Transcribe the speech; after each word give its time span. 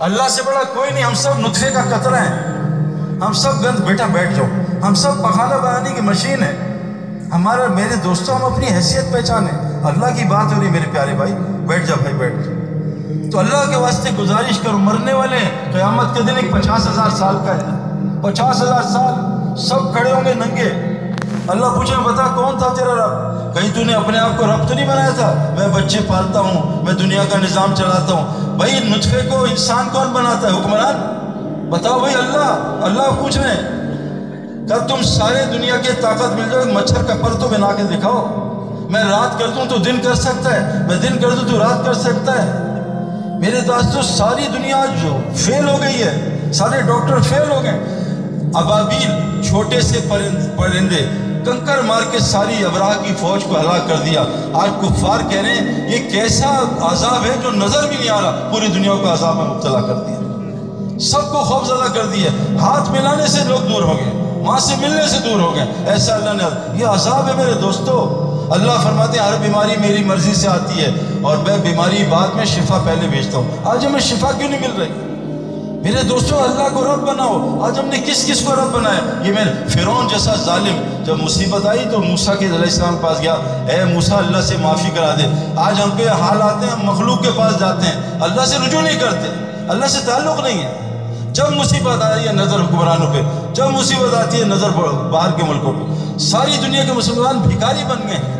اللہ 0.00 0.28
سے 0.28 0.42
بڑا 0.46 0.60
کوئی 0.74 0.90
نہیں، 0.90 1.04
ہم 1.04 1.14
سب 1.14 1.38
نطفے 1.38 1.70
کا 1.70 1.82
قطرہ 1.96 2.16
ہیں۔ 2.16 2.58
ہم 3.20 3.32
سب 3.32 3.64
گند 3.64 3.80
بیٹا 3.80 4.06
بیٹھ 4.12 4.32
جاؤ۔ 4.32 4.46
ہم 4.82 4.94
سب 4.94 5.22
پخانہ 5.22 5.54
بنانے 5.54 5.90
کی 5.90 6.00
مشین 6.00 6.42
ہے 6.42 6.56
ہمارا 7.34 7.66
میرے 7.66 7.96
دوستوں، 7.96 8.34
ہم 8.34 8.44
اپنی 8.44 8.66
حیثیت 8.66 9.12
پہچانے۔ 9.12 9.50
اللہ 9.84 10.06
کی 10.16 10.24
بات 10.24 10.56
ہو 10.56 10.62
رہی 10.62 10.70
میرے 10.70 10.90
پیارے 10.92 11.12
بھائی، 11.12 11.32
بیٹھ 11.38 11.86
جا 11.86 11.94
بھائی، 12.02 12.14
بیٹھ 12.14 12.34
جا 12.34 13.30
تو 13.30 13.38
اللہ 13.38 13.70
کے 13.70 13.76
واسطے 13.76 14.10
گزارش 14.18 14.58
کرو، 14.58 14.78
مرنے 14.78 15.12
والے 15.12 15.36
ہیں۔ 15.36 15.72
قیامت 15.72 16.16
کے 16.16 16.22
دن 16.22 16.36
ایک 16.36 16.52
پچاس 16.52 16.88
ہزار 16.88 17.10
سال 17.10 17.36
کا 17.46 17.54
ہے۔ 17.54 17.64
پچاس 18.22 18.62
ہزار 18.62 18.82
سال 18.82 19.14
سب 19.58 19.96
کھڑے 19.96 20.12
ہوں 20.12 20.24
گے 20.24 20.34
ننگے۔ 20.34 20.70
اللہ 21.48 21.66
پوچھے، 21.66 21.94
بتا 21.96 22.26
کون 22.36 22.58
تھا 22.58 22.68
تیرا 22.78 22.94
رب؟ 22.94 23.27
کہیں 23.54 23.74
تو 23.74 23.84
نے 23.84 23.94
اپنے 23.94 24.18
آپ 24.18 24.30
کو 24.36 24.46
رب 24.46 24.68
تو 24.68 24.74
نہیں 24.74 24.88
بنایا 24.88 25.10
تھا؟ 25.10 25.54
میں 25.58 25.68
بچے 25.68 25.98
پالتا 26.06 26.40
ہوں، 26.40 26.84
میں 26.84 26.92
دنیا 26.92 27.22
کا 27.32 27.38
نظام 27.38 27.74
چلاتا 27.74 28.14
ہوں۔ 28.14 28.56
بھائی، 28.56 28.72
نطفے 28.84 29.20
کو 29.30 29.44
انسان 29.44 29.88
کون 29.92 30.06
بناتا 30.12 30.48
ہے؟ 30.48 30.52
حکمران؟ 30.52 31.14
بتاؤ 31.70 31.98
بھائی، 31.98 32.14
اللہ 32.14 32.78
اللہ 32.82 33.02
پوچھ 33.18 33.38
رہے 33.38 33.48
ہیں۔ 33.48 33.78
کب 34.68 34.88
تم 34.88 35.02
سارے 35.02 35.44
دنیا 35.52 35.76
کی 35.76 35.92
طاقت 36.00 36.34
مل 36.34 36.48
جائے، 36.52 36.64
مچھر 36.64 37.02
کا 37.02 37.14
پر 37.20 37.34
تو 37.40 37.48
بنا 37.48 37.68
کے 37.76 37.82
دکھاؤ۔ 37.82 38.44
میں 38.90 39.04
رات 39.04 39.38
کر 39.38 39.46
دوں 39.48 39.64
تو 39.68 39.76
دن 39.76 39.96
کر 40.02 40.14
سکتا 40.14 40.52
ہے، 40.52 40.78
میں 40.88 40.96
دن 40.96 41.18
کر 41.18 41.30
دوں 41.30 41.50
تو 41.50 41.58
رات 41.58 41.86
کر 41.86 41.94
سکتا 41.94 42.32
ہے۔ 42.32 42.52
میرے 43.38 43.60
دوستوں 43.60 44.02
ساری 44.02 44.46
دنیا 44.52 44.84
جو 45.02 45.16
فیل 45.36 45.68
ہو 45.68 45.78
گئی 45.80 46.02
ہے۔ 46.02 46.44
سارے 46.54 46.80
ڈاکٹر 46.80 47.18
فیل 47.20 47.50
ہو 47.50 47.62
گئے۔ 47.62 48.04
ابابیل، 48.54 49.42
چھوٹے 49.42 49.80
سے 49.80 50.00
پرندے۔ 50.56 51.27
کنکر 51.44 51.82
مار 51.82 52.02
کے 52.10 52.18
ساری 52.18 52.64
ابراہ 52.64 52.92
کی 53.02 53.14
فوج 53.20 53.44
کو 53.44 53.60
ہلاک 53.60 53.88
کر 53.88 53.96
دیا۔ 53.96 54.24
آج 54.52 54.70
کفار 54.80 55.30
کہہ 55.30 55.40
رہے 55.40 55.54
ہیں، 55.54 55.90
یہ 55.90 56.10
کیسا 56.10 56.62
عذاب 56.80 57.24
ہے 57.24 57.36
جو 57.42 57.50
نظر 57.50 57.86
بھی 57.88 57.96
نہیں 57.96 58.08
آ 58.08 58.20
رہا، 58.20 58.48
پوری 58.52 58.66
دنیا 58.66 58.92
کو 58.94 59.12
عذاب 59.12 59.36
میں 59.36 59.44
مبتلا 59.44 59.80
کر 59.80 59.94
دیا۔ 59.94 60.18
سب 60.98 61.32
کو 61.32 61.38
خوف 61.38 61.66
زدہ 61.66 61.94
کر 61.94 62.06
دیا 62.06 62.30
ہاتھ 62.60 62.90
ملانے 62.90 63.26
سے 63.26 63.44
لوگ 63.44 63.58
دور 63.58 63.82
ہو 63.82 63.96
گئے 63.96 64.24
وہاں 64.38 64.58
سے 64.58 64.74
ملنے 64.80 65.06
سے 65.08 65.18
دور 65.18 65.40
ہو 65.40 65.54
گئے۔ 65.54 65.64
ایسا 65.86 66.14
اللہ 66.14 66.30
نے، 66.30 66.78
یہ 66.80 66.86
عذاب 66.86 67.28
ہے 67.28 67.32
میرے 67.36 67.52
دوستو۔ 67.52 68.24
اللہ 68.50 68.72
فرماتے 68.82 69.18
ہیں، 69.18 69.26
ہر 69.26 69.34
بیماری 69.42 69.72
میری 69.80 70.04
مرضی 70.04 70.34
سے 70.34 70.48
آتی 70.48 70.80
ہے 70.80 71.20
اور 71.22 71.36
میں 71.36 71.58
بیماری 71.58 72.04
بعد 72.10 72.28
میں 72.34 72.44
شفا 72.44 72.78
پہلے 72.84 73.08
بھیجتا 73.08 73.38
ہوں۔ 73.38 73.50
آج 73.64 73.86
ہمیں 73.86 74.00
شفا 74.00 74.30
کیوں 74.38 74.50
نہیں 74.50 74.60
مل 74.60 74.82
رہی؟ 74.82 75.07
میرے 75.82 76.02
دوستو، 76.02 76.38
اللہ 76.38 76.68
کو 76.74 76.84
رب 76.84 77.00
بناؤ۔ 77.00 77.60
آج 77.62 77.78
ہم 77.78 77.84
نے 77.84 77.98
کس 78.06 78.26
کس 78.26 78.40
کو 78.40 78.54
رب 78.54 78.72
بنایا؟ 78.72 79.22
یہ 79.22 79.32
میں 79.32 79.68
فرعون 79.68 80.08
جیسا 80.08 80.34
ظالم، 80.34 81.04
جب 81.04 81.16
مصیبت 81.22 81.66
آئی 81.66 81.84
تو 81.90 81.98
موسیٰ 81.98 82.38
کے 82.38 82.46
علیہ 82.46 82.58
السلام 82.58 82.96
پاس 82.96 83.20
گیا۔ 83.20 83.32
اے 83.68 83.84
موسیٰ، 83.84 84.18
اللہ 84.18 84.40
سے 84.40 84.56
معافی 84.56 84.90
کرا 84.96 85.14
دے۔ 85.14 85.52
آج 85.56 85.80
ہم 85.80 85.90
پہ 85.98 86.08
حال 86.08 86.42
آتے 86.42 86.66
ہیں 86.66 86.72
ہم 86.72 86.84
مخلوق 86.84 87.22
کے 87.22 87.30
پاس 87.36 87.60
جاتے 87.60 87.86
ہیں۔ 87.86 88.20
اللہ 88.20 88.44
سے 88.44 88.56
رجوع 88.66 88.80
نہیں 88.80 89.00
کرتے۔ 89.00 89.28
اللہ 89.68 89.86
سے 89.86 89.98
تعلق 90.06 90.40
نہیں 90.40 90.62
ہے۔ 90.62 90.72
جب 91.32 91.44
مصیبت 91.50 92.02
آ 92.02 92.14
رہی 92.14 92.28
ہے 92.28 92.32
نظر 92.32 92.60
حکمرانوں 92.60 93.12
پہ، 93.12 93.20
جب 93.54 93.66
مصیبت 93.66 94.14
آتی 94.14 94.40
ہے 94.40 94.44
نظر 94.44 94.70
باہر 95.10 95.30
کے 95.30 95.42
ملکوں 95.42 95.72
پہ۔ 95.72 96.18
ساری 96.18 96.56
دنیا 96.64 96.84
کے 96.84 96.92
مسلمان 96.92 97.38
بھکاری 97.38 97.84
بن 97.88 98.08
گئے 98.08 98.16
ہیں۔ 98.16 98.37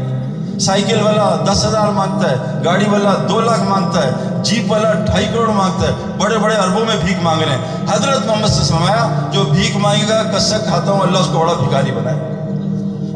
سائیکل 0.61 1.01
والا 1.01 1.53
دس 1.53 1.65
ہزار 1.65 1.89
مانگتا 1.89 2.31
ہے، 2.31 2.37
گاڑی 2.65 2.85
والا 2.91 3.15
دو 3.29 3.41
لاکھ 3.41 3.63
مانگتا 3.63 4.03
ہے، 4.03 4.11
جیپ 4.43 4.73
والا 4.73 4.93
ڈھائی 4.93 5.27
کروڑ 5.33 5.49
مانگتا 5.49 5.89
ہے، 5.89 5.93
بڑے 6.19 6.39
بڑے 6.39 6.55
اربوں 6.55 6.85
میں 6.85 6.97
بھیک 7.05 7.17
مانگ 7.23 7.43
رہے 7.43 7.51
ہیں۔ 7.51 7.87
حضرت 7.91 8.27
محمد 8.27 8.49
سے 8.49 8.65
سمایا 8.65 9.09
جو 9.33 9.45
بھیک 9.45 9.77
مانگے 9.77 10.09
گا، 10.09 10.23
کسک 10.23 10.67
کھاتا 10.67 10.93
ہوں، 10.93 11.01
اللہ 11.01 11.19
اس 11.19 11.27
کو 11.33 11.39
بڑا 11.39 11.53
بھکاری 11.53 11.91
بنائے۔ 11.91 12.19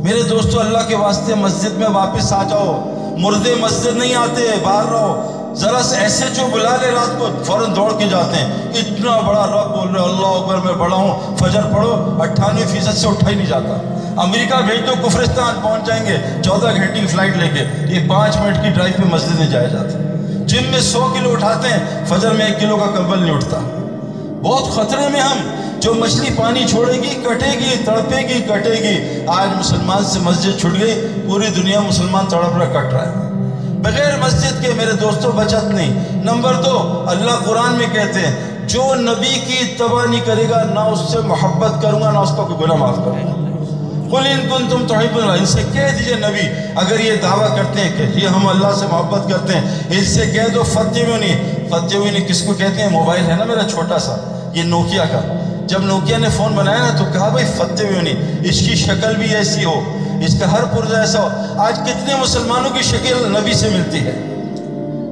میرے 0.02 0.22
دوستو، 0.22 0.60
اللہ 0.60 0.78
کے 0.88 0.96
واسطے 0.96 1.34
مسجد 1.34 1.72
میں 1.76 1.88
واپس 1.88 2.32
آ 2.32 2.42
جاؤ۔ 2.42 2.88
مردے 3.18 3.54
مسجد 3.60 3.96
نہیں 3.96 4.14
آتے، 4.14 4.42
باہر 4.62 4.90
رہو۔ 4.90 5.38
ذرا 5.54 5.82
سے 5.82 5.96
ایسے 5.96 6.24
جو 6.34 6.42
بلا 6.52 6.76
لے 6.80 6.90
رات 6.90 7.18
کو، 7.18 7.28
فوراً 7.44 7.76
دوڑ 7.76 7.92
کے 7.98 8.04
جاتے 8.08 8.36
ہیں۔ 8.36 8.52
اتنا 8.74 9.20
بڑا 9.26 9.46
رب 9.46 9.76
بول 9.76 9.88
رہے 9.88 10.04
اللہ 10.04 10.26
اکبر 10.26 10.56
میں 10.64 10.72
بڑا 10.72 10.96
ہوں۔ 10.96 11.36
فجر 11.36 11.60
پڑھو 11.62 12.22
اٹھانوے 12.22 12.64
فیصد 12.66 12.98
سے 12.98 13.08
اٹھا 13.08 13.30
ہی 13.30 13.34
نہیں 13.34 13.46
جاتا۔ 13.46 13.91
امریکہ 14.16 14.60
بھیج 14.62 14.86
دو 14.86 15.08
کفرستان 15.08 15.60
پہنچ 15.62 15.86
جائیں 15.86 16.06
گے، 16.06 16.42
چودہ 16.42 16.74
گھنٹے 16.74 17.00
کی 17.00 17.06
فلائٹ 17.06 17.36
لے 17.36 17.48
کے، 17.48 17.92
یہ 17.92 18.08
پانچ 18.08 18.36
منٹ 18.36 18.56
کی 18.62 18.70
ڈرائیو 18.70 18.94
پہ 18.96 19.14
مسجد 19.14 19.38
میں 19.38 19.46
جایا 19.46 19.66
جاتا 19.66 19.98
جن 20.46 20.62
میں 20.70 20.80
سو 20.80 21.14
کلو 21.14 21.32
اٹھاتے 21.32 21.68
ہیں، 21.68 22.04
فجر 22.04 22.30
میں 22.30 22.46
ایک 22.46 22.60
کلو 22.60 22.76
کا 22.76 22.86
کمبل 22.86 23.18
نہیں 23.18 23.34
اٹھتا۔ 23.34 23.58
بہت 24.42 24.70
خطرے 24.70 25.08
میں 25.08 25.20
ہم، 25.20 25.38
جو 25.80 25.94
مچھلی 25.94 26.30
پانی 26.36 26.64
چھوڑے 26.68 26.92
گی، 26.92 27.22
کٹے 27.22 27.58
گی، 27.58 27.76
تڑپے 27.84 28.16
گی، 28.16 28.42
کٹے 28.42 28.72
گی۔ 28.72 29.24
آج 29.26 29.48
مسلمان 29.58 30.04
سے 30.04 30.18
مسجد 30.18 30.60
چھٹ 30.60 30.80
گئی، 30.80 31.06
پوری 31.26 31.46
دنیا 31.56 31.80
مسلمان 31.80 32.26
تڑپ 32.26 32.56
رہا، 32.56 32.64
کٹ 32.64 32.92
رہا 32.92 33.08
ہے۔ 33.08 33.14
بغیر 33.82 34.16
مسجد 34.20 34.64
کے 34.64 34.72
میرے 34.76 34.92
دوستوں 34.92 35.32
بچت 35.32 35.64
نہیں۔ 35.64 36.22
نمبر 36.24 36.54
دو، 36.54 37.04
اللہ 37.06 37.44
قرآن 37.44 37.72
میں 37.72 37.86
کہتے 37.92 38.20
ہیں، 38.20 38.58
جو 38.68 38.94
نبی 38.94 39.40
کی 39.46 39.56
اتباع 39.60 40.06
نہیں 40.10 40.20
کرے 40.24 40.46
گا، 40.50 40.62
نہ 40.74 40.80
اس 40.80 41.12
سے 41.12 41.18
محبت 41.18 41.82
کروں 41.82 42.00
گا، 42.00 42.10
نہ 42.10 42.18
اس 42.18 42.30
کا 42.30 42.42
کوئی 42.42 42.64
گناہ 42.64 42.76
معاف 42.76 42.96
کروں 42.96 43.24
گا۔ 43.24 43.51
قل 44.12 44.26
ان 44.26 44.48
کن 44.48 44.68
تم 44.70 44.86
توحب 44.86 45.16
اللہ، 45.16 45.32
ان 45.32 45.46
سے 45.46 45.62
کہہ 45.72 45.96
دیجیے 45.98 46.14
نبی، 46.14 46.70
اگر 46.76 47.00
یہ 47.00 47.12
دعویٰ 47.22 47.56
کرتے 47.56 47.80
ہیں 47.80 47.92
کہ 47.96 48.18
یہ 48.18 48.28
ہم 48.28 48.48
اللہ 48.48 48.72
سے 48.80 48.86
محبت 48.90 49.30
کرتے 49.30 49.52
ہیں 49.54 49.78
ان 49.90 50.04
سے 50.04 50.26
کہہ 50.26 50.48
دو 50.54 50.62
فتح 50.62 51.08
میں 51.08 51.18
نہیں 51.18 51.68
فتح 51.68 51.96
نہیں 51.96 52.28
کس 52.28 52.42
کو 52.42 52.52
کہتے 52.52 52.82
ہیں؟ 52.82 52.88
موبائل 52.88 53.30
ہے 53.30 53.36
نا 53.36 53.44
میرا 53.44 53.68
چھوٹا 53.70 53.98
سا، 53.98 54.16
یہ 54.54 54.62
نوکیا 54.62 55.04
کا۔ 55.04 55.20
جب 55.66 55.82
نوکیا 55.82 56.18
نے 56.18 56.28
فون 56.36 56.52
بنایا 56.52 56.78
نا 56.78 56.98
تو 56.98 57.04
کہا 57.12 57.28
بھائی 57.28 57.46
فتح 57.56 57.82
نہیں 57.82 58.40
اس 58.44 58.58
کی 58.58 58.74
شکل 58.74 59.16
بھی 59.16 59.34
ایسی 59.34 59.64
ہو، 59.64 59.80
اس 60.26 60.40
کا 60.40 60.52
ہر 60.52 60.64
پرزہ 60.64 60.96
ایسا 60.96 61.22
ہو۔ 61.22 61.28
آج 61.56 61.78
کتنے 61.78 62.16
مسلمانوں 62.16 62.70
کی 62.70 62.82
شکل 62.82 63.28
نبی 63.28 63.52
سے 63.52 63.68
ملتی 63.68 63.98
ہے۔ 63.98 64.12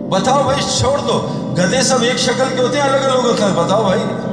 بتاؤ 0.08 0.42
بھائی، 0.42 0.62
چھوڑ 0.78 0.98
دو، 0.98 1.28
گدے 1.58 1.82
سب 1.82 2.02
ایک 2.02 2.18
شکل 2.18 2.56
کے 2.56 2.62
ہوتے 2.62 2.80
ہیں، 2.80 2.88
الگ 2.88 2.96
الگ 2.96 3.26
ہوتے 3.26 3.42
ہیں، 3.42 3.50
بتاؤ 3.54 3.84
بھائی۔ 3.84 4.29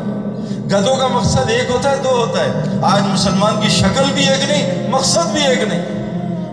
گدوں 0.71 0.95
کا 0.95 1.07
مقصد 1.07 1.49
ایک 1.49 1.69
ہوتا 1.69 1.91
ہے، 1.91 1.95
دو 2.03 2.09
ہوتا 2.09 2.43
ہے۔ 2.43 2.51
آج 2.83 3.01
مسلمان 3.03 3.61
کی 3.61 3.69
شکل 3.69 4.03
بھی 4.13 4.29
ایک 4.29 4.49
نہیں، 4.49 4.89
مقصد 4.89 5.31
بھی 5.31 5.47
ایک 5.47 5.63
نہیں۔ 5.63 5.85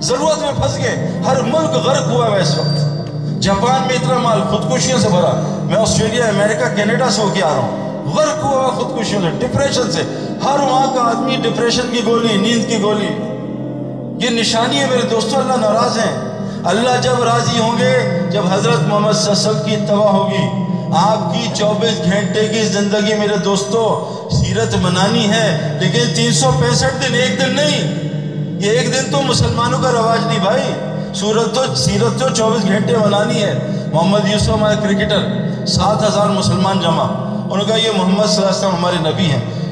ضرورت 0.00 0.38
میں 0.38 0.52
پھنس 0.56 0.76
گئے۔ 0.76 1.20
ہر 1.26 1.40
ملک 1.40 1.70
غرق 1.70 2.06
ہوا 2.08 2.26
ہے 2.26 2.40
اس 2.40 2.58
وقت۔ 2.58 2.80
جاپان 3.42 3.86
میں 3.86 3.94
اتنا 3.94 4.18
مال 4.18 4.42
خودکشیوں 4.50 4.98
سے 4.98 5.08
بھرا۔ 5.08 5.60
میں 5.64 5.76
آسٹریلیا، 5.76 6.26
امریکہ، 6.26 6.76
کینیڈا 6.76 7.10
سے 7.10 7.22
ہو 7.22 7.30
کے 7.34 7.42
آ 7.42 7.48
رہا 7.48 7.54
ہوں۔ 7.54 8.12
غرق 8.16 8.44
ہوا 8.44 8.70
خودکشیوں 8.70 9.22
سے 9.22 9.46
ڈپریشن 9.46 9.92
سے۔ 9.92 10.02
ہر 10.44 10.60
وہاں 10.60 10.94
کا 10.94 11.02
آدمی 11.02 11.36
ڈپریشن 11.36 11.82
کی 11.92 12.00
گولی، 12.06 12.36
نیند 12.36 12.68
کی 12.68 12.82
گولی۔ 12.82 13.08
یہ 14.24 14.30
نشانی 14.30 14.80
ہے 14.80 14.86
میرے 14.86 15.02
دوستوں 15.10 15.40
اللہ 15.40 15.66
ناراض 15.66 15.98
ہیں۔ 15.98 16.20
اللہ 16.64 17.00
جب 17.02 17.22
راضی 17.22 17.58
ہوں 17.58 17.78
گے، 17.78 18.20
جب 18.30 18.42
حضرت 18.52 18.82
محمد 18.82 19.12
صلی 19.12 19.32
اللہ 19.32 19.40
علیہ 19.40 19.50
وسلم 19.50 19.70
کی 19.70 19.76
اتباع 19.76 20.08
ہوگی۔ 20.08 20.73
آپ 20.96 21.34
کی 21.34 21.48
چوبیس 21.54 22.04
گھنٹے 22.04 22.48
کی 22.48 22.62
زندگی 22.62 23.14
میرے 23.14 23.36
دوستو، 23.36 24.10
سیرت 24.30 24.74
منانی 24.82 25.30
ہے، 25.30 25.78
لیکن 25.80 26.14
تین 26.14 26.32
سو 26.32 26.50
پینسٹھ 26.60 27.08
دن، 27.08 27.14
ایک 27.14 27.40
دن 27.40 27.56
نہیں۔ 27.56 27.94
یہ 28.60 28.70
ایک 28.70 28.94
دن 28.94 29.12
تو 29.12 29.22
مسلمانوں 29.22 29.78
کا 29.82 29.92
رواج 29.92 30.26
نہیں 30.26 30.38
بھائی۔ 30.38 30.74
سورت 31.14 31.54
تو، 31.54 31.74
سیرت 31.74 32.20
تو 32.20 32.28
چوبیس 32.28 32.62
گھنٹے 32.62 32.96
منانی 32.96 33.42
ہے۔ 33.42 33.58
محمد 33.92 34.28
یوسف 34.28 34.48
ہمارے 34.48 34.74
کرکٹر، 34.82 35.26
سات 35.66 36.02
ہزار 36.02 36.26
مسلمان 36.26 36.80
جمع۔ 36.80 37.04
انہوں 37.04 37.56
نے 37.56 37.64
کہا 37.64 37.76
یہ 37.76 37.90
محمد 37.96 38.26
صلی 38.26 38.36
اللہ 38.36 38.48
علیہ 38.48 38.58
وسلم 38.58 38.76
ہمارے 38.76 38.96
نبی 38.98 39.30
ہیں۔ 39.30 39.63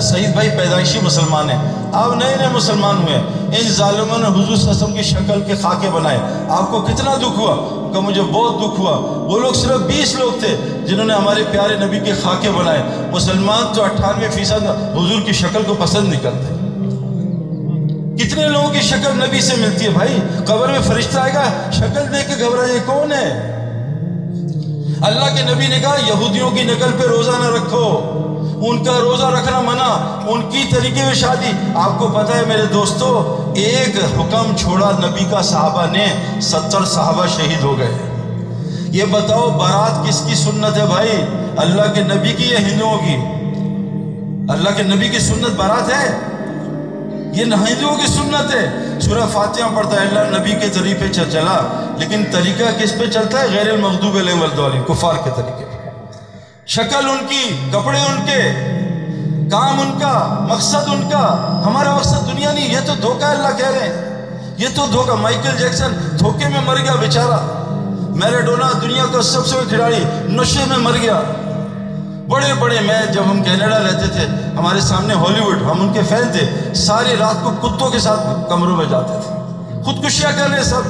سعید 0.00 0.32
بھائی 0.32 0.50
پیدائشی 0.50 0.98
مسلمان 1.02 1.50
ہیں۔ 1.50 1.72
آپ 1.92 2.16
نئے 2.16 2.34
نئے 2.36 2.48
مسلمان 2.52 2.96
ہوئے 2.96 3.16
ان 3.58 3.68
ظالموں 3.68 4.18
نے 4.18 4.26
حضور 4.26 4.56
صلی 4.56 4.70
اللہ 4.70 4.70
علیہ 4.70 4.82
وسلم 4.82 4.92
کی 4.92 5.02
شکل 5.02 5.42
کے 5.46 5.54
خاکے 5.54 5.90
بنائے۔ 5.90 6.18
آپ 6.48 6.70
کو 6.70 6.80
کتنا 6.80 7.14
دکھ 7.14 7.38
ہوا؟ 7.38 7.54
کہ 7.92 8.00
مجھے 8.00 8.22
بہت 8.22 8.60
دکھ 8.60 8.80
ہوا۔ 8.80 8.96
وہ 9.00 9.38
لوگ 9.38 9.52
صرف 9.52 9.80
بیس 9.80 10.14
لوگ 10.14 10.38
تھے 10.40 10.56
جنہوں 10.86 11.04
نے 11.04 11.14
ہمارے 11.14 11.44
پیارے 11.50 11.76
نبی 11.76 12.00
کے 12.00 12.12
خاکے 12.22 12.50
بنائے۔ 12.50 12.82
مسلمان 13.12 13.74
تو 13.74 13.84
اٹھانوے 13.84 14.28
فیصد 14.28 14.62
حضور 14.94 15.22
کی 15.24 15.32
شکل 15.32 15.62
کو 15.66 15.74
پسند 15.78 16.08
نہیں 16.08 16.20
کرتے۔ 16.20 16.54
کتنے 18.24 18.48
لوگوں 18.48 18.68
کی 18.68 18.80
شکل 18.80 19.10
نبی 19.14 19.40
سے 19.40 19.56
ملتی 19.56 19.84
ہے 19.84 19.90
بھائی؟ 19.90 20.18
قبر 20.44 20.68
میں 20.68 20.80
فرشتہ 20.82 21.18
آئے 21.18 21.34
گا، 21.34 21.70
شکل 21.72 22.12
دیکھ 22.12 22.28
کے 22.28 22.44
گھبرا 22.44 22.72
یہ 22.72 22.78
کون 22.86 23.12
ہے؟ 23.12 23.50
اللہ 25.00 25.36
کے 25.36 25.54
نبی 25.54 25.66
نے 25.66 25.80
کہا، 25.80 25.96
یہودیوں 26.06 26.50
کی 26.50 26.62
نقل 26.62 26.90
پہ 26.98 27.06
روزہ 27.06 27.30
نہ 27.30 27.46
رکھو۔ 27.46 28.20
ان 28.68 28.84
کا 28.84 28.92
روزہ 29.00 29.24
رکھنا 29.24 29.60
منع، 29.60 29.96
ان 30.26 30.50
کی 30.50 30.62
طریقے 30.70 31.04
میں 31.04 31.14
شادی۔ 31.14 31.52
آپ 31.74 31.98
کو 31.98 32.08
پتہ 32.08 32.32
ہے 32.32 32.42
میرے 32.48 32.66
دوستو، 32.66 33.36
ایک 33.56 33.96
حکم 34.04 34.56
چھوڑا 34.56 34.90
نبی 34.90 35.24
کا 35.30 35.42
صحابہ 35.42 35.86
نے، 35.92 36.06
ستر 36.40 36.84
صحابہ 36.84 37.26
شہید 37.26 37.64
ہو 37.64 37.78
گئے۔ 37.78 37.98
یہ 38.90 39.04
بتاؤ 39.10 39.50
بارات 39.50 40.08
کس 40.08 40.22
کی 40.26 40.34
سنت 40.34 40.78
ہے 40.78 40.86
بھائی؟ 40.86 41.24
اللہ 41.56 41.82
کے 41.94 42.00
نبی 42.00 42.32
کی 42.32 42.48
یا 42.48 42.58
ہندوؤں 42.58 42.98
کی؟ 42.98 43.16
اللہ 44.52 44.70
کے 44.76 44.82
نبی 44.82 45.08
کی 45.08 45.18
سنت 45.18 45.56
بارات 45.56 45.90
ہے؟ 45.90 46.18
یہ 47.32 47.44
ہندوؤں 47.44 47.96
کی 47.96 48.06
سنت 48.06 48.54
ہے۔ 48.54 48.70
سورہ 49.00 49.26
فاتحہ 49.32 49.76
پڑھتا 49.76 50.00
ہے، 50.00 50.06
اللہ 50.06 50.38
نبی 50.38 50.50
کے 50.50 50.68
طریقے 50.68 51.08
چلا، 51.12 51.84
لیکن 51.98 52.24
طریقہ 52.32 52.82
کس 52.82 52.92
پہ 52.98 53.06
چلتا 53.06 53.40
ہے؟ 53.40 53.46
غیر 53.52 53.72
المغضوب 53.72 54.16
علیہ 54.16 54.34
والدولین 54.34 54.82
کفار 54.88 55.14
کے 55.24 55.30
طریقے۔ 55.36 55.64
پہ 55.64 55.73
شکل 56.66 57.10
ان 57.10 57.18
کی، 57.28 57.68
کپڑے 57.72 57.98
ان 57.98 58.26
کے، 58.26 58.40
کام 59.50 59.80
ان 59.80 59.98
کا، 60.00 60.46
مقصد 60.48 60.88
ان 60.88 61.08
کا، 61.12 61.62
ہمارا 61.66 61.94
مقصد 61.94 62.32
دنیا 62.32 62.52
نہیں، 62.52 62.72
یہ 62.72 62.78
تو 62.86 62.92
دھوکہ 63.02 63.24
اللہ 63.24 63.48
کہہ 63.56 63.66
رہے 63.66 63.78
ہیں۔ 63.78 64.26
یہ 64.58 64.68
تو 64.74 64.86
دھوکہ، 64.92 65.12
مائیکل 65.12 65.56
جیکسن 65.58 65.92
دھوکے 66.18 66.48
میں 66.48 66.60
مر 66.60 66.76
گیا 66.76 66.94
بیچارہ۔ 66.94 67.36
میراڈونا 68.14 68.66
دنیا 68.82 69.04
کا 69.12 69.22
سب 69.22 69.46
سے 69.46 69.56
کھلاڑی 69.68 70.04
نشے 70.28 70.64
میں 70.68 70.78
مر 70.78 70.92
گیا۔ 71.02 71.20
بڑے 72.28 72.54
بڑے 72.54 72.80
میں 72.80 73.06
جب 73.06 73.22
ہم 73.30 73.42
کینیڈا 73.42 73.78
رہتے 73.78 74.06
تھے، 74.06 74.26
ہمارے 74.58 74.80
سامنے 74.80 75.14
ہالی 75.14 75.40
ووڈ 75.40 75.62
ہم 75.62 75.80
ان 75.80 75.92
کے 75.92 76.00
فین 76.08 76.32
تھے، 76.32 76.74
ساری 76.74 77.16
رات 77.20 77.44
کو 77.44 77.68
کتوں 77.68 77.90
کے 77.90 77.98
ساتھ 77.98 78.50
کمروں 78.50 78.76
میں 78.76 78.86
جاتے 78.86 79.18
تھے۔ 79.24 79.34
خودکشیاں 79.82 80.32
کر 80.36 80.50
رہے 80.50 80.62
سب۔ 80.62 80.82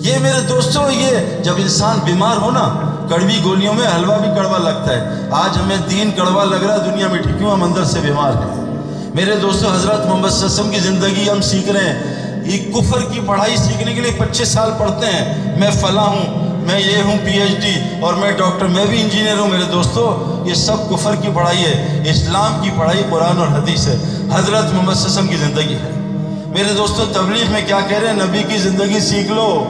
یہ 0.00 0.18
میرے 0.18 0.40
دوستوں، 0.40 0.90
یہ 0.90 1.42
جب 1.42 1.54
انسان 1.56 1.98
بیمار 2.04 2.36
ہونا 2.36 2.94
کڑوی 3.08 3.40
گولیوں 3.44 3.74
میں 3.74 3.86
حلوہ 3.96 4.18
بھی 4.18 4.28
کڑوا 4.36 4.58
لگتا 4.58 4.92
ہے۔ 4.92 5.28
آج 5.30 5.58
ہمیں 5.58 5.76
دین 5.90 6.10
کڑوا 6.10 6.44
لگ 6.44 6.54
رہا 6.54 6.74
ہے، 6.74 6.90
دنیا 6.90 7.06
ٹھیک 7.06 7.38
کیوں؟ 7.38 7.50
ہم 7.50 7.62
اندر 7.62 7.84
سے 7.84 8.00
بیمار 8.00 8.32
ہیں۔ 8.32 8.68
میرے 9.14 9.36
دوستو، 9.36 9.72
حضرت 9.72 10.06
محمد 10.06 10.28
صلی 10.28 10.46
اللہ 10.46 10.46
علیہ 10.46 10.60
وسلم 10.60 10.70
کی 10.70 10.80
زندگی 10.80 11.30
ہم 11.30 11.40
سیکھ 11.40 11.68
رہے 11.68 11.80
ہیں۔ 11.80 12.28
یہ 12.44 12.72
کفر 12.72 13.00
کی 13.12 13.20
پڑھائی 13.26 13.56
سیکھنے 13.56 13.94
کے 13.94 14.00
لیے 14.00 14.10
پچیس 14.18 14.48
سال 14.48 14.70
پڑھتے 14.78 15.06
ہیں۔ 15.06 15.56
میں 15.60 15.70
فلاں 15.70 16.04
ہوں، 16.04 16.48
میں 16.66 16.80
یہ 16.80 17.02
ہوں 17.02 17.18
پی 17.24 17.30
ایچ 17.30 17.50
ڈی 17.50 17.74
اور 18.00 18.14
میں 18.14 18.32
ڈاکٹر، 18.32 18.66
میں 18.66 18.86
بھی 18.86 19.02
انجینئر 19.02 19.38
ہوں۔ 19.38 19.48
میرے 19.48 19.64
دوستو، 19.72 20.24
یہ 20.48 20.54
سب 20.54 20.90
کفر 20.90 21.14
کی 21.14 21.28
پڑھائی 21.34 21.64
ہے۔ 21.64 22.04
اسلام 22.10 22.62
کی 22.62 22.70
پڑھائی 22.78 23.02
قرآن 23.10 23.38
اور 23.38 23.48
حدیث 23.48 23.88
ہے۔ 23.88 23.96
حضرت 24.34 24.74
محمد 24.74 24.94
صلی 24.94 25.04
اللہ 25.04 25.04
علیہ 25.04 25.04
وسلم 25.04 25.26
کی 25.26 25.36
زندگی 25.36 25.74
ہے۔ 25.74 25.90
میرے 26.46 26.74
دوستو، 26.76 27.04
تبلیغ 27.12 27.52
میں 27.52 27.62
کیا 27.66 27.78
کہہ 27.88 27.98
رہے 27.98 28.06
ہیں؟ 28.06 28.14
نبی 28.14 28.42
کی 28.48 28.58
زندگی 28.58 29.00
سیکھ 29.00 29.32
لو۔ 29.32 29.64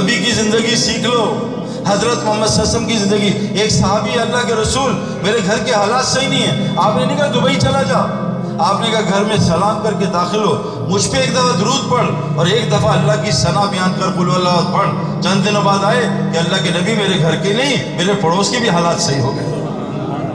نبی 0.00 0.16
کی 0.24 0.32
زندگی 0.32 0.76
سیکھ 0.76 1.06
لو۔ 1.06 1.46
حضرت 1.88 2.24
محمد 2.24 2.46
صلی 2.46 2.62
اللہ 2.62 2.68
علیہ 2.68 2.76
وسلم 2.76 2.86
کی 2.86 2.96
زندگی۔ 2.96 3.58
ایک 3.60 3.72
صحابی 3.72 4.18
اللہ 4.18 4.46
کے 4.46 4.54
رسول، 4.54 4.92
میرے 5.22 5.38
گھر 5.46 5.58
کے 5.58 5.72
حالات 5.72 6.04
صحیح 6.04 6.28
نہیں 6.28 6.42
ہیں۔ 6.42 6.68
آپ 6.76 6.96
نے 6.96 7.04
نہیں 7.04 7.16
کہا 7.16 7.26
دبئی 7.26 7.60
چلا 7.60 7.82
جا۔ 7.82 8.26
آپ 8.58 8.80
نے 8.80 8.90
کہا 8.90 9.00
گھر 9.00 9.24
میں 9.24 9.36
سلام 9.36 9.80
کر 9.82 9.92
کے 9.92 10.04
داخل 10.04 10.44
ہو۔ 10.44 10.86
مجھ 10.88 11.08
پہ 11.08 11.16
ایک 11.16 11.32
دفعہ 11.32 11.58
درود 11.58 11.90
پڑھ 11.90 12.06
اور 12.36 12.46
ایک 12.46 12.72
دفعہ 12.72 12.98
اللہ 12.98 13.24
کی 13.24 13.30
سنا 13.30 13.64
بیان 13.70 13.92
کر 14.00 14.06
بلو 14.18 14.34
اللہ 14.34 14.72
پڑھ۔ 14.72 14.88
چند 15.22 15.46
دنوں 15.46 15.62
بعد 15.62 15.78
آئے 15.82 16.08
کہ 16.32 16.38
اللہ 16.38 16.56
کے 16.62 16.70
نبی 16.80 16.94
میرے 16.94 17.20
گھر 17.20 17.36
کے 17.36 17.52
نہیں، 17.52 17.96
میرے 17.96 18.12
پڑوس 18.20 18.50
کے 18.50 18.58
بھی 18.58 18.68
حالات 18.68 19.00
صحیح 19.00 19.20
ہو 19.20 19.36
گئے۔ 19.36 19.44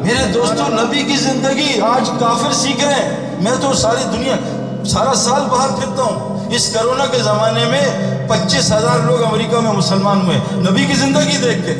میرے 0.01 0.31
دوستوں، 0.33 0.69
نبی 0.69 1.03
کی 1.03 1.15
زندگی 1.17 1.81
آج 1.81 2.09
کافر 2.19 2.53
سیکھ 2.53 2.85
رہے 2.85 2.93
ہیں۔ 2.93 3.43
میں 3.43 3.51
تو 3.61 3.73
ساری 3.73 4.17
دنیا، 4.17 4.35
سارا 4.85 5.13
سال 5.13 5.41
باہر 5.51 5.69
پھرتا 5.69 6.03
ہوں۔ 6.03 6.34
اس 6.49 6.73
کرونا 6.73 7.05
کے 7.05 7.17
زمانے 7.17 7.65
میں 7.65 7.81
پچیس 8.29 8.71
ہزار 8.71 8.99
لوگ 8.99 9.23
امریکہ 9.23 9.59
میں 9.59 9.71
مسلمان 9.71 10.21
ہوئے۔ 10.25 10.37
نبی 10.51 10.85
کی 10.85 10.93
زندگی 10.93 11.37
دیکھ 11.37 11.65
کے۔ 11.65 11.73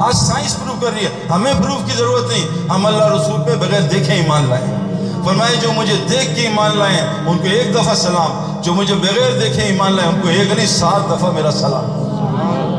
آج 0.00 0.16
سائنس 0.16 0.56
پروف 0.56 0.82
کر 0.82 0.90
رہی 0.94 1.04
ہے۔ 1.04 1.10
ہمیں 1.30 1.52
پروف 1.62 1.86
کی 1.86 1.92
ضرورت 1.96 2.32
نہیں۔ 2.32 2.70
ہم 2.70 2.86
اللہ 2.86 3.04
رسول 3.04 3.42
پہ 3.42 3.54
بغیر 3.54 3.80
دیکھے 3.80 4.12
ایمان 4.12 4.46
لائیں 4.48 4.84
فرمائے، 5.24 5.56
جو 5.56 5.72
مجھے 5.72 5.94
دیکھ 6.10 6.34
کے 6.34 6.40
ایمان 6.40 6.78
لائیں 6.78 7.00
ان 7.26 7.38
کو 7.38 7.44
ایک 7.44 7.74
دفعہ 7.74 7.94
سلام۔ 7.94 8.60
جو 8.62 8.74
مجھے 8.74 8.94
بغیر 8.94 9.40
دیکھے 9.40 9.62
ایمان 9.62 9.92
لائے، 9.92 10.08
ان 10.08 10.20
کو 10.22 10.28
ایک 10.28 10.52
نہیں، 10.52 10.66
سات 10.66 11.10
دفعہ 11.10 11.30
میرا 11.30 11.50
سلام۔ 11.50 12.04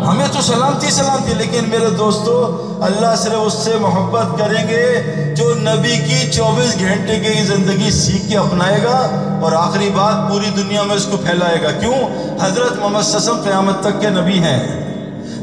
ہمیں 0.08 0.28
تو 0.32 0.42
سلامتی 0.42 0.90
سلامتی 0.90 1.34
لیکن 1.34 1.70
میرے 1.70 1.90
دوستو، 1.90 2.62
اللہ 2.82 3.16
صرف 3.18 3.34
اس 3.42 3.54
سے 3.54 3.76
محبت 3.82 4.40
کریں 4.40 4.68
گے 4.68 5.02
جو 5.38 5.54
نبی 5.56 5.98
کی 5.98 6.32
چوبیس 6.32 6.80
گھنٹے 6.80 7.20
کی 7.20 7.44
زندگی 7.44 7.92
سیکھ 7.92 8.30
کے 8.30 8.38
اپنائے 8.38 8.84
گا 8.84 9.10
اور 9.42 9.52
آخری 9.52 9.90
بات 9.96 10.30
پوری 10.30 10.50
دنیا 10.58 10.84
میں 10.84 10.96
اس 10.96 11.08
کو 11.12 11.18
پھیلائے 11.18 11.64
گا۔ 11.64 11.72
کیوں؟ 11.72 11.96
حضرت 12.42 12.78
محمد 12.80 13.02
سسم 13.02 13.42
قیامت 13.44 13.80
تک 13.80 14.02
کے 14.02 14.10
نبی 14.10 14.40
ہیں۔ 14.40 14.86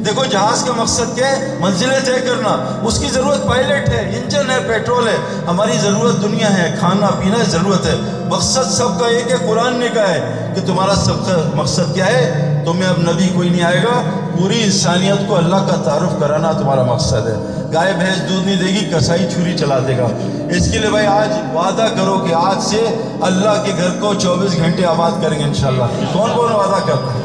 دیکھو، 0.05 0.25
جہاز 0.25 0.63
کا 0.63 0.73
مقصد 0.77 1.15
کیا 1.15 1.33
ہے؟ 1.33 1.57
منزلیں 1.61 2.01
طے 2.05 2.13
کرنا۔ 2.13 2.79
اس 2.83 2.99
کی 2.99 3.09
ضرورت 3.09 3.47
پائلٹ 3.47 3.89
ہے، 3.89 4.13
انجن 4.17 4.51
ہے، 4.51 4.59
پیٹرول 4.69 5.09
ہے۔ 5.09 5.17
ہماری 5.47 5.79
ضرورت 5.83 6.23
دنیا 6.23 6.59
ہے، 6.59 6.77
کھانا 6.79 7.07
پینا 7.07 7.37
ضرورت 7.49 7.87
ہے۔ 7.87 7.95
مقصد 8.27 8.71
سب 8.71 9.01
کا 9.01 9.07
ایک 9.07 9.31
ہے، 9.31 9.37
قرآن 9.49 9.77
نے 9.77 9.89
کہا 9.95 10.09
ہے 10.09 10.53
کہ 10.55 10.67
تمہارا 10.67 10.95
سب 10.95 11.27
کا 11.27 11.51
مقصد 11.55 11.95
کیا 11.95 12.07
ہے؟ 12.07 12.49
تمہیں 12.65 12.89
اب 12.89 12.99
نبی 12.99 13.29
کوئی 13.35 13.49
نہیں 13.49 13.63
آئے 13.63 13.79
گا، 13.79 14.03
پوری 14.39 14.63
انسانیت 14.63 15.29
کو 15.29 15.37
اللہ 15.37 15.57
کا 15.57 15.83
تعارف 15.85 16.21
کرانا 16.21 16.53
تمہارا 16.53 16.83
مقصد 16.83 17.29
ہے۔ 17.29 17.35
گائے، 17.75 17.93
بھینس، 17.93 18.29
دودھ 18.29 18.47
نہیں 18.47 18.57
دے 18.57 18.65
گی، 18.65 18.91
کسائی 18.95 19.27
چھری 19.35 19.59
چلا 19.59 19.79
دے 19.89 19.99
گا۔ 19.99 20.05
اس 20.51 20.73
کے 20.73 20.79
لیے 20.79 20.91
بھائی 20.91 21.07
آج 21.07 21.57
وعدہ 21.57 21.87
کرو 21.97 22.19
کہ 22.29 22.35
آج 22.35 22.63
سے 22.63 22.81
اللہ 23.21 23.63
کے 23.67 23.73
گھر 23.77 24.01
کو 24.01 24.15
چوبیس 24.15 24.57
گھنٹے 24.57 24.85
آباد 24.85 25.11
کریں 25.23 25.39
گے 25.39 25.45
انشاءاللہ۔ 25.45 25.85
کون 26.13 26.31
کون 26.35 26.53
وعدہ 26.53 26.85
کرتا 26.87 27.15
ہے؟ 27.15 27.23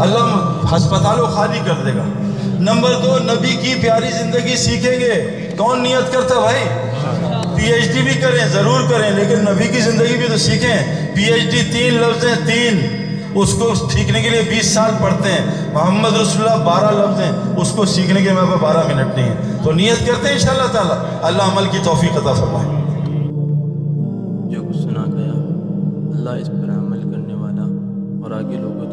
اللہ 0.00 0.50
ہسپتالوں 0.76 1.26
خالی 1.26 1.58
کر 1.66 1.74
دے 1.74 1.94
گا۔ 1.94 2.04
نمبر 2.42 2.90
دو، 3.04 3.18
نبی 3.18 3.56
کی 3.62 3.74
پیاری 3.80 4.08
زندگی 4.18 4.56
سیکھیں 4.56 5.00
گے۔ 5.00 5.48
کون 5.58 5.82
نیت 5.82 6.12
کرتا 6.12 6.40
بھائی؟ 6.40 6.64
پی 7.56 7.62
ایچ 7.62 7.92
ڈی 7.92 8.02
بھی 8.02 8.14
کریں، 8.14 8.48
ضرور 8.52 8.80
کریں، 8.90 9.10
لیکن 9.10 9.44
نبی 9.52 9.68
کی 9.68 9.80
زندگی 9.80 10.16
بھی 10.16 10.26
تو 10.28 10.38
سیکھیں۔ 10.38 11.06
پی 11.14 11.24
ایچ 11.24 11.42
ڈی 11.42 11.62
تین 11.72 11.94
لفظ 11.94 12.24
ہیں، 12.24 12.46
تین۔ 12.46 13.03
اس 13.34 13.54
کو 13.54 13.74
سیکھنے 13.74 14.22
کے 14.22 14.30
لیے 14.30 14.42
بیس 14.50 14.74
سال 14.74 14.90
پڑھتے 15.02 15.32
ہیں۔ 15.32 15.74
محمد 15.74 16.20
رسول 16.20 16.48
اللہ 16.48 16.64
بارہ 16.64 16.94
لفظ 16.94 17.20
ہیں، 17.20 17.32
اس 17.56 17.72
کو 17.72 17.84
سیکھنے 17.84 18.22
کے 18.22 18.32
میں 18.32 18.56
بارہ 18.60 18.94
منٹ 18.94 19.14
نہیں 19.14 19.28
ہیں۔ 19.28 19.64
تو 19.64 19.72
نیت 19.72 20.06
کرتے 20.06 20.26
ہیں 20.26 20.34
انشاءاللہ 20.34 20.72
تعالی۔ 20.72 21.16
اللہ 21.22 21.42
عمل 21.42 21.66
کی 21.70 21.78
توفیق 21.84 22.16
عطا 22.16 22.32
فرمائے۔ 22.32 22.84
جو 24.50 24.62
کچھ 24.62 24.76
سنا 24.76 25.04
گیا، 25.12 25.32
اللہ 26.18 26.30
اس 26.30 26.48
پر 26.48 26.70
عمل 26.70 27.02
کرنے 27.12 27.34
والا 27.34 27.62
اور 28.22 28.30
آگے 28.30 28.56
لوگوں 28.56 28.83